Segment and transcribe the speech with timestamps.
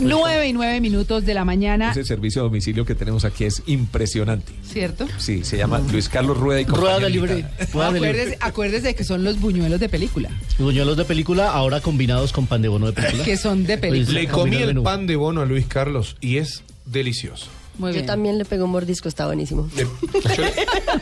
[0.00, 3.62] 9 y 9 minutos de la mañana, Ese servicio a domicilio que tenemos aquí es
[3.66, 4.52] impresionante.
[4.70, 5.06] ¿cierto?
[5.18, 7.34] Sí, se llama Luis Carlos Rueda y Rueda compañía Delivery.
[7.42, 7.66] limitada.
[7.72, 8.10] Rueda Delivery.
[8.18, 12.62] Acuérdese, acuérdese que son los buñuelos de película, Buñuelos de película, ahora combinados con pan
[12.62, 13.24] de bono de película.
[13.24, 14.20] que son de película.
[14.20, 17.46] Le comí el pan de bono a Luis Carlos y es delicioso.
[17.78, 18.06] Muy Yo bien.
[18.06, 19.68] también le pegué un mordisco, está buenísimo.
[19.76, 20.50] Le- yo,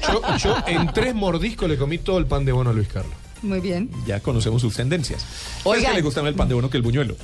[0.09, 3.13] yo- yo en tres mordiscos le comí todo el pan de bono a Luis Carlos.
[3.43, 3.91] Muy bien.
[4.07, 5.25] Ya conocemos sus tendencias.
[5.65, 5.85] Oigan.
[5.85, 7.17] Es que le gusta más el pan de bono que el buñuelo.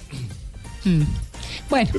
[1.71, 1.91] Bueno,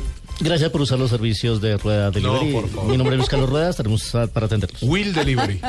[0.42, 2.52] Gracias por usar los servicios de Rueda Delivery.
[2.52, 2.90] por favor.
[2.90, 4.82] Mi nombre es Luis Carlos Rueda, estaremos para atenderlos.
[4.82, 5.62] Will Delivery.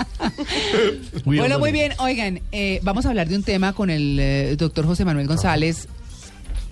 [1.25, 1.91] Muy bueno, muy bien.
[1.91, 2.01] bien.
[2.01, 5.89] Oigan, eh, vamos a hablar de un tema con el eh, doctor José Manuel González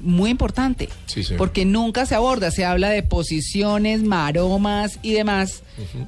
[0.01, 0.89] muy importante.
[1.07, 1.35] Sí, sí.
[1.37, 5.63] Porque nunca se aborda, se habla de posiciones, maromas y demás,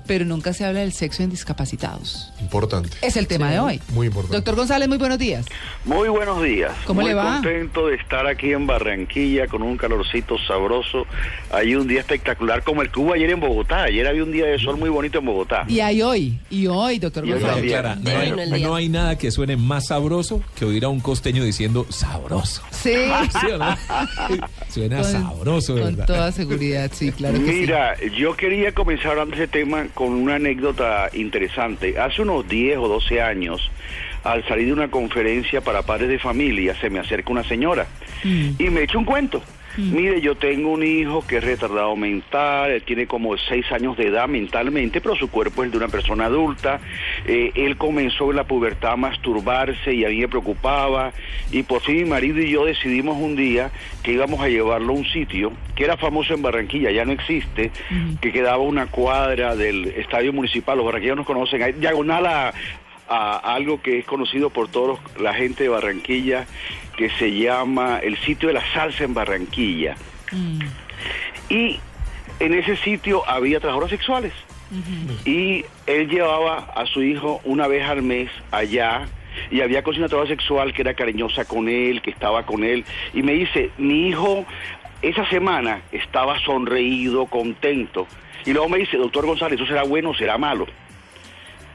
[0.06, 2.32] pero nunca se habla del sexo en discapacitados.
[2.40, 2.96] Importante.
[3.02, 3.80] Es el tema de hoy.
[3.94, 4.36] Muy importante.
[4.36, 5.46] Doctor González, muy buenos días.
[5.84, 6.72] Muy buenos días.
[6.86, 7.34] ¿Cómo Muy le va?
[7.34, 11.06] contento de estar aquí en Barranquilla con un calorcito sabroso.
[11.50, 13.84] Hay un día espectacular como el que hubo ayer en Bogotá.
[13.84, 15.64] Ayer había un día de sol muy bonito en Bogotá.
[15.68, 17.64] Y hay hoy, y hoy, doctor Y González.
[17.70, 21.86] Clara, hay, no hay nada que suene más sabroso que oír a un costeño diciendo
[21.88, 22.62] sabroso.
[22.70, 22.94] Sí.
[23.40, 23.76] ¿Sí o no?
[24.68, 26.06] Suena Con- sabroso, de Con verdad.
[26.06, 27.60] toda seguridad, sí, claro que sí.
[27.60, 31.98] Mira, yo quería comenzar hablando de ese tema con una anécdota interesante.
[31.98, 33.70] Hace unos 10 o 12 años,
[34.24, 37.86] al salir de una conferencia para padres de familia, se me acerca una señora
[38.24, 39.42] y me echa un cuento.
[39.76, 44.08] Mire, yo tengo un hijo que es retardado mental, él tiene como 6 años de
[44.08, 46.80] edad mentalmente, pero su cuerpo es el de una persona adulta.
[47.26, 51.12] Eh, él comenzó en la pubertad a masturbarse y a mí me preocupaba.
[51.50, 53.70] Y por fin mi marido y yo decidimos un día
[54.02, 57.70] que íbamos a llevarlo a un sitio que era famoso en Barranquilla, ya no existe,
[58.20, 60.76] que quedaba una cuadra del estadio municipal.
[60.76, 62.52] Los barranquilleros nos conocen, hay diagonal a,
[63.12, 66.46] a algo que es conocido por toda la gente de Barranquilla,
[66.96, 69.96] que se llama el sitio de la salsa en Barranquilla.
[71.48, 71.78] Y
[72.40, 74.32] en ese sitio había trabajadores sexuales.
[75.26, 79.06] Y él llevaba a su hijo una vez al mes allá
[79.50, 82.84] y había conseguido una trabajadora sexual que era cariñosa con él, que estaba con él.
[83.12, 84.46] Y me dice, mi hijo
[85.02, 88.06] esa semana estaba sonreído, contento.
[88.46, 90.66] Y luego me dice, doctor González, ¿eso será bueno o será malo?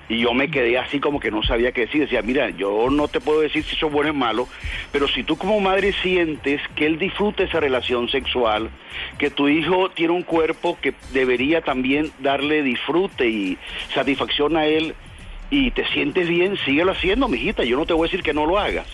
[0.10, 2.02] Y yo me quedé así como que no sabía qué decir.
[2.02, 4.48] Decía, mira, yo no te puedo decir si eso es bueno o malo,
[4.92, 8.70] pero si tú como madre sientes que él disfruta esa relación sexual,
[9.18, 13.58] que tu hijo tiene un cuerpo que debería también darle disfrute y
[13.94, 14.96] satisfacción a él,
[15.50, 17.64] y te sientes bien, síguelo haciendo, mijita.
[17.64, 18.88] Yo no te voy a decir que no lo hagas.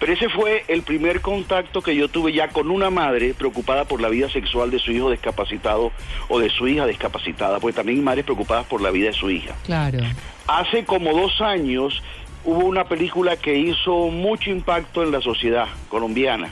[0.00, 4.00] Pero ese fue el primer contacto que yo tuve ya con una madre preocupada por
[4.00, 5.92] la vida sexual de su hijo discapacitado
[6.28, 9.30] o de su hija discapacitada, porque también hay madres preocupadas por la vida de su
[9.30, 9.54] hija.
[9.66, 9.98] Claro.
[10.46, 12.02] Hace como dos años
[12.44, 16.48] hubo una película que hizo mucho impacto en la sociedad colombiana,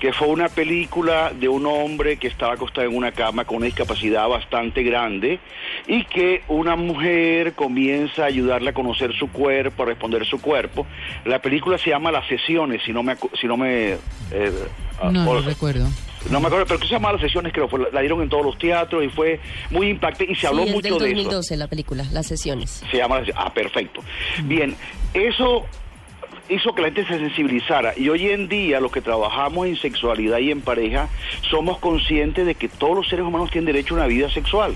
[0.00, 3.66] que fue una película de un hombre que estaba acostado en una cama con una
[3.66, 5.38] discapacidad bastante grande
[5.86, 10.86] y que una mujer comienza a ayudarle a conocer su cuerpo, a responder su cuerpo.
[11.24, 13.16] La película se llama Las Sesiones, si no me...
[13.40, 13.92] Si no me
[14.32, 14.52] eh,
[15.04, 15.86] No, no por- recuerdo.
[16.30, 18.44] no me acuerdo, pero que se llama Las Sesiones, creo, fue- la dieron en todos
[18.44, 19.38] los teatros y fue
[19.70, 21.14] muy impactante y se habló sí, es mucho del de eso.
[21.22, 22.82] 2012 la película, Las Sesiones.
[22.90, 24.02] Se llama Ah, perfecto.
[24.44, 24.74] Bien,
[25.14, 25.66] eso
[26.48, 30.38] hizo que la gente se sensibilizara y hoy en día los que trabajamos en sexualidad
[30.38, 31.08] y en pareja
[31.50, 34.74] somos conscientes de que todos los seres humanos tienen derecho a una vida sexual.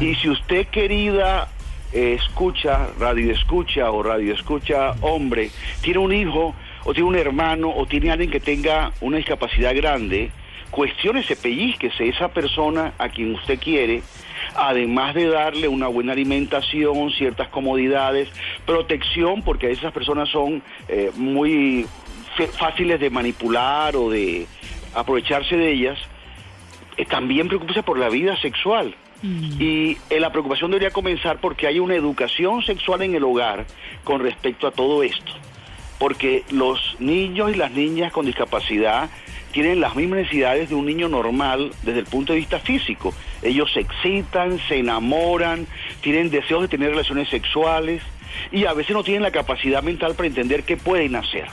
[0.00, 1.48] Y si usted querida
[1.92, 5.50] eh, escucha, radio escucha o radio escucha hombre,
[5.80, 10.30] tiene un hijo o tiene un hermano o tiene alguien que tenga una discapacidad grande,
[10.70, 14.02] cuestiónese, pellizquese esa persona a quien usted quiere,
[14.54, 18.28] además de darle una buena alimentación, ciertas comodidades,
[18.66, 21.86] protección, porque esas personas son eh, muy
[22.58, 24.46] fáciles de manipular o de
[24.94, 25.98] aprovecharse de ellas,
[26.96, 28.94] eh, también preocúpese por la vida sexual.
[29.20, 33.66] Y eh, la preocupación debería comenzar porque hay una educación sexual en el hogar
[34.04, 35.32] con respecto a todo esto.
[35.98, 39.10] Porque los niños y las niñas con discapacidad
[39.52, 43.14] tienen las mismas necesidades de un niño normal desde el punto de vista físico.
[43.42, 45.66] Ellos se excitan, se enamoran,
[46.00, 48.02] tienen deseos de tener relaciones sexuales
[48.52, 51.46] y a veces no tienen la capacidad mental para entender qué pueden hacer.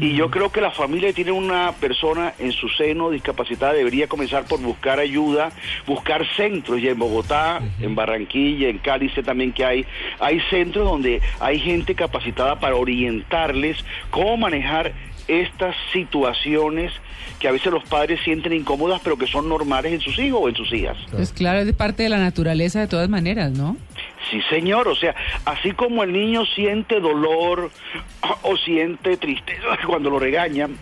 [0.00, 4.06] Y yo creo que la familia que tiene una persona en su seno discapacitada debería
[4.06, 5.50] comenzar por buscar ayuda,
[5.84, 9.84] buscar centros, y en Bogotá, en Barranquilla, en Cali sé también que hay,
[10.20, 14.92] hay centros donde hay gente capacitada para orientarles cómo manejar
[15.28, 16.92] estas situaciones
[17.38, 20.48] que a veces los padres sienten incómodas pero que son normales en sus hijos o
[20.48, 20.96] en sus hijas.
[21.10, 23.76] Pues claro, es de parte de la naturaleza de todas maneras, ¿no?
[24.30, 27.70] Sí, señor, o sea, así como el niño siente dolor
[28.42, 30.76] o siente tristeza cuando lo regañan,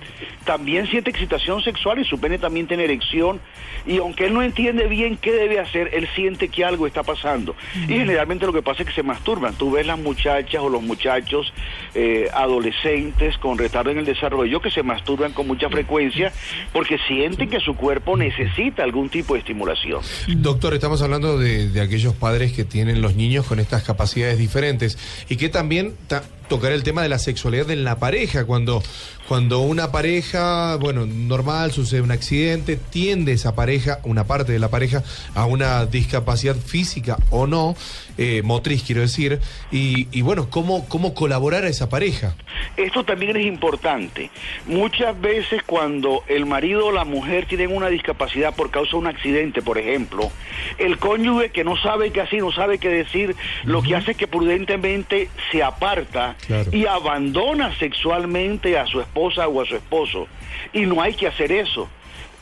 [0.45, 3.41] también siente excitación sexual y su pene también tiene erección
[3.87, 7.55] y aunque él no entiende bien qué debe hacer, él siente que algo está pasando.
[7.89, 9.55] Y generalmente lo que pasa es que se masturban.
[9.55, 11.53] Tú ves las muchachas o los muchachos
[11.95, 16.33] eh, adolescentes con retardo en el desarrollo que se masturban con mucha frecuencia
[16.73, 20.03] porque sienten que su cuerpo necesita algún tipo de estimulación.
[20.29, 24.99] Doctor, estamos hablando de, de aquellos padres que tienen los niños con estas capacidades diferentes
[25.29, 26.23] y que también ta-
[26.53, 28.83] tocar el tema de la sexualidad en la pareja, cuando,
[29.27, 34.69] cuando una pareja, bueno, normal, sucede un accidente, tiende esa pareja, una parte de la
[34.69, 35.03] pareja,
[35.35, 37.75] a una discapacidad física o no,
[38.19, 39.41] eh, motriz quiero decir,
[39.71, 42.35] y, y bueno, ¿cómo, ¿cómo colaborar a esa pareja?
[42.77, 44.31] Esto también es importante.
[44.67, 49.07] Muchas veces cuando el marido o la mujer tienen una discapacidad por causa de un
[49.07, 50.31] accidente, por ejemplo,
[50.77, 54.17] el cónyuge que no sabe qué hacer, no sabe qué decir, lo que hace es
[54.19, 56.37] que prudentemente se aparta
[56.71, 60.27] Y abandona sexualmente a su esposa o a su esposo.
[60.73, 61.89] Y no hay que hacer eso.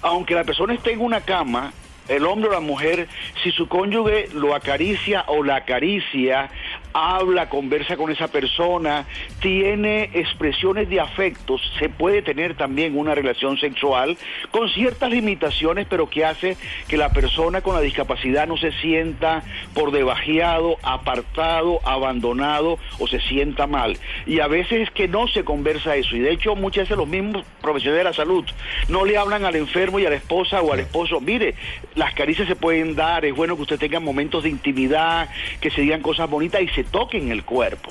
[0.03, 1.73] Aunque la persona esté en una cama,
[2.09, 3.09] el hombre o la mujer,
[3.43, 6.51] si su cónyuge lo acaricia o la acaricia,
[6.93, 9.07] habla, conversa con esa persona,
[9.41, 14.17] tiene expresiones de afectos, se puede tener también una relación sexual
[14.51, 16.57] con ciertas limitaciones, pero que hace
[16.89, 19.43] que la persona con la discapacidad no se sienta
[19.75, 23.97] por debajeado, apartado, abandonado o se sienta mal.
[24.27, 26.17] Y a veces es que no se conversa eso.
[26.17, 28.45] Y de hecho muchas veces los mismos profesionales de la salud
[28.89, 31.55] no le hablan al enfermo y a la esposa o al esposo, mire,
[31.95, 35.29] las caricias se pueden dar, es bueno que usted tenga momentos de intimidad,
[35.61, 37.91] que se digan cosas bonitas y toquen el cuerpo.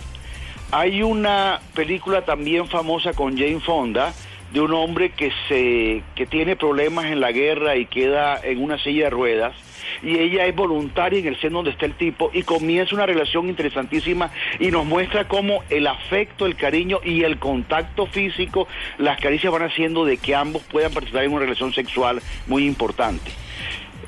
[0.71, 4.13] Hay una película también famosa con Jane Fonda
[4.53, 8.77] de un hombre que se que tiene problemas en la guerra y queda en una
[8.81, 9.53] silla de ruedas
[10.01, 13.49] y ella es voluntaria en el seno donde está el tipo y comienza una relación
[13.49, 19.51] interesantísima y nos muestra cómo el afecto, el cariño y el contacto físico, las caricias
[19.51, 23.31] van haciendo de que ambos puedan participar en una relación sexual muy importante.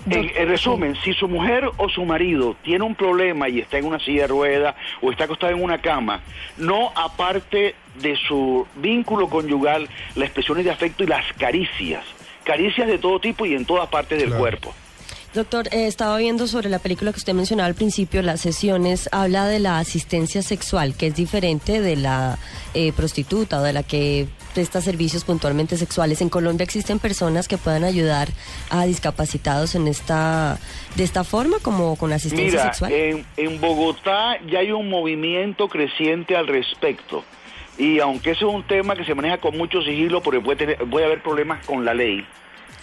[0.09, 3.85] En, en resumen, si su mujer o su marido tiene un problema y está en
[3.85, 6.21] una silla de ruedas o está acostado en una cama,
[6.57, 12.03] no aparte de su vínculo conyugal, las expresiones de afecto y las caricias,
[12.43, 14.41] caricias de todo tipo y en todas partes del Claro.
[14.41, 14.73] cuerpo.
[15.33, 19.45] Doctor, eh, estaba viendo sobre la película que usted mencionaba al principio, las sesiones, habla
[19.45, 22.37] de la asistencia sexual, que es diferente de la
[22.73, 26.21] eh, prostituta o de la que presta servicios puntualmente sexuales.
[26.21, 28.27] En Colombia existen personas que puedan ayudar
[28.69, 30.57] a discapacitados en esta
[30.95, 32.91] de esta forma, como con asistencia Mira, sexual.
[32.91, 37.23] en, en Bogotá ya hay un movimiento creciente al respecto.
[37.77, 40.89] Y aunque ese es un tema que se maneja con mucho sigilo, porque puede, tener-
[40.89, 42.25] puede haber problemas con la ley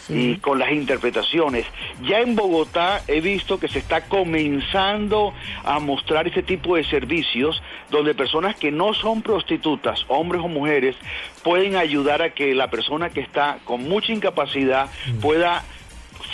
[0.08, 1.66] y con las interpretaciones.
[2.02, 5.34] Ya en Bogotá he visto que se está comenzando
[5.64, 10.96] a mostrar este tipo de servicios donde personas que no son prostitutas, hombres o mujeres,
[11.43, 14.90] pueden ayudar a que la persona que está con mucha incapacidad
[15.20, 15.65] pueda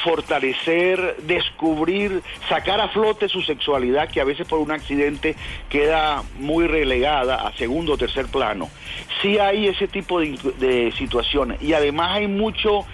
[0.02, 5.36] fortalecer, descubrir, sacar a flote su sexualidad que a veces por un accidente
[5.68, 8.68] queda muy relegada a segundo o tercer plano.
[9.22, 12.84] Sí hay ese tipo de, de situaciones y además hay mucho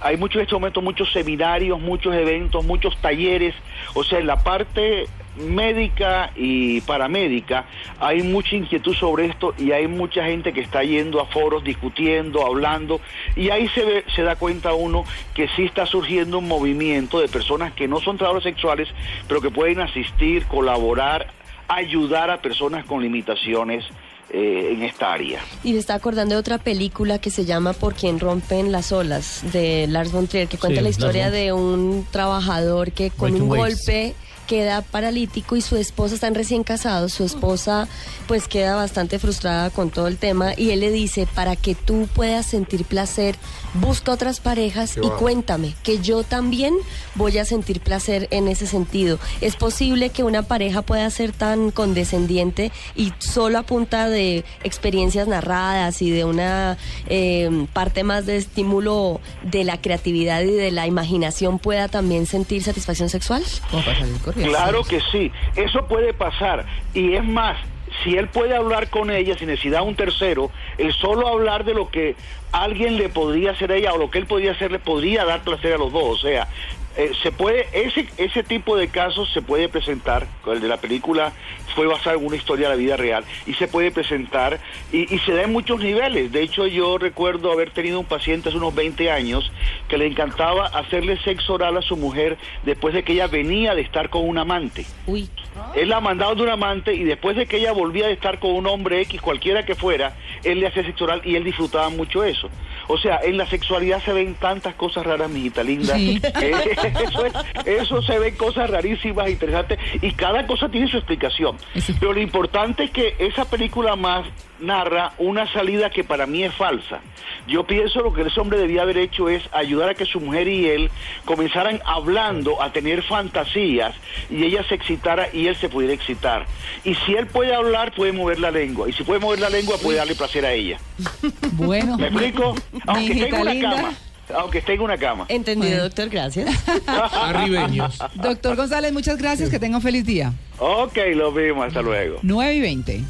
[0.00, 3.54] hay muchos en este momento muchos seminarios, muchos eventos, muchos talleres,
[3.94, 7.64] o sea, en la parte médica y paramédica
[7.98, 12.44] hay mucha inquietud sobre esto y hay mucha gente que está yendo a foros discutiendo,
[12.44, 13.00] hablando.
[13.36, 15.04] Y ahí se ve, se da cuenta uno
[15.34, 18.88] que sí está surgiendo un movimiento de personas que no son trabajadores sexuales,
[19.28, 21.28] pero que pueden asistir, colaborar,
[21.68, 23.84] ayudar a personas con limitaciones
[24.32, 25.40] eh, en esta área.
[25.64, 29.42] Y me está acordando de otra película que se llama Por quien rompen las olas,
[29.52, 33.42] de Lars von Trier, que cuenta Sí, la historia de un trabajador que con Breaking
[33.42, 33.84] un Waves.
[33.86, 34.14] golpe
[34.50, 37.86] queda paralítico y su esposa están recién casados, su esposa
[38.26, 42.08] pues queda bastante frustrada con todo el tema y él le dice, para que tú
[42.12, 43.36] puedas sentir placer,
[43.74, 45.16] busca otras parejas Qué y va.
[45.18, 46.74] cuéntame que yo también
[47.14, 49.20] voy a sentir placer en ese sentido.
[49.40, 55.28] Es posible que una pareja pueda ser tan condescendiente y solo a punta de experiencias
[55.28, 56.76] narradas y de una
[57.06, 62.64] eh, parte más de estímulo de la creatividad y de la imaginación pueda también sentir
[62.64, 63.44] satisfacción sexual.
[63.70, 64.39] Como para salir corriendo.
[64.44, 66.64] Claro que sí, eso puede pasar.
[66.94, 67.56] Y es más,
[68.02, 71.74] si él puede hablar con ella sin necesidad de un tercero, el solo hablar de
[71.74, 72.16] lo que
[72.52, 75.42] alguien le podría hacer a ella o lo que él podría hacer le podría dar
[75.42, 76.18] placer a los dos.
[76.18, 76.48] O sea,
[76.96, 81.32] eh, se puede ese ese tipo de casos se puede presentar el de la película
[81.76, 84.58] fue basado en una historia de la vida real y se puede presentar
[84.90, 88.48] y, y se da en muchos niveles de hecho yo recuerdo haber tenido un paciente
[88.48, 89.52] hace unos 20 años
[89.86, 93.82] que le encantaba hacerle sexo oral a su mujer después de que ella venía de
[93.82, 95.30] estar con un amante Uy.
[95.74, 98.52] Él la mandaba de un amante y después de que ella volvía de estar con
[98.52, 102.24] un hombre X, cualquiera que fuera, él le hacía sexo oral y él disfrutaba mucho
[102.24, 102.50] eso.
[102.92, 105.94] O sea, en la sexualidad se ven tantas cosas raras, mijita linda.
[105.94, 106.20] Sí.
[106.42, 106.76] Eh,
[107.08, 107.32] eso, es-
[107.66, 111.56] eso se ven cosas rarísimas, interesantes, y cada cosa tiene su explicación.
[112.00, 114.26] Pero lo importante es que esa película más
[114.58, 117.00] narra una salida que para mí es falsa.
[117.46, 120.48] Yo pienso lo que ese hombre debía haber hecho es ayudar a que su mujer
[120.48, 120.90] y él
[121.24, 123.94] comenzaran hablando a tener fantasías
[124.30, 126.46] y ella se excitara y él se pudiera excitar.
[126.84, 128.88] Y si él puede hablar, puede mover la lengua.
[128.88, 130.78] Y si puede mover la lengua, puede darle placer a ella.
[131.52, 131.96] Bueno.
[131.98, 132.54] ¿Me explico?
[132.86, 133.76] Aunque esté en Mijita una linda.
[133.76, 133.92] cama.
[134.36, 135.24] Aunque esté en una cama.
[135.28, 135.82] Entendido, Bueno.
[135.84, 136.64] doctor, gracias.
[136.86, 137.98] Arribeños.
[138.14, 139.50] Doctor González, muchas gracias.
[139.50, 140.32] Que tenga un feliz día.
[140.58, 141.66] Ok, lo vemos.
[141.66, 142.18] Hasta luego.
[142.22, 143.00] 9 y 20.